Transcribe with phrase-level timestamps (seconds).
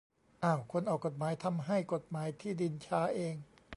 [0.43, 0.59] อ้าว!
[0.71, 3.35] คนออกกฎหมายทำให้กฎหมายที่ดินช้าเอง?